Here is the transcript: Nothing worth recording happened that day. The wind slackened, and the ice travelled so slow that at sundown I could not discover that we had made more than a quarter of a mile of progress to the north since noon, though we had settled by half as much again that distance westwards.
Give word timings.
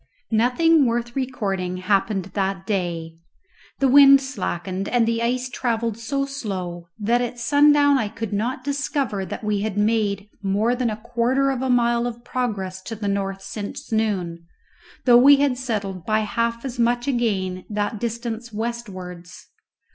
Nothing 0.31 0.87
worth 0.87 1.15
recording 1.15 1.77
happened 1.77 2.31
that 2.33 2.65
day. 2.65 3.19
The 3.77 3.87
wind 3.87 4.19
slackened, 4.19 4.89
and 4.89 5.07
the 5.07 5.21
ice 5.21 5.47
travelled 5.47 5.95
so 5.95 6.25
slow 6.25 6.87
that 6.97 7.21
at 7.21 7.37
sundown 7.37 7.99
I 7.99 8.07
could 8.07 8.33
not 8.33 8.63
discover 8.63 9.25
that 9.27 9.43
we 9.43 9.61
had 9.61 9.77
made 9.77 10.27
more 10.41 10.73
than 10.73 10.89
a 10.89 10.97
quarter 10.97 11.51
of 11.51 11.61
a 11.61 11.69
mile 11.69 12.07
of 12.07 12.23
progress 12.23 12.81
to 12.89 12.95
the 12.95 13.07
north 13.07 13.43
since 13.43 13.91
noon, 13.91 14.47
though 15.05 15.17
we 15.19 15.35
had 15.35 15.55
settled 15.55 16.03
by 16.03 16.21
half 16.21 16.65
as 16.65 16.79
much 16.79 17.07
again 17.07 17.65
that 17.69 17.99
distance 17.99 18.51
westwards. 18.51 19.49